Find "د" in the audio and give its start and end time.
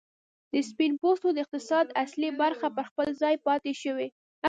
0.51-0.53, 1.33-1.37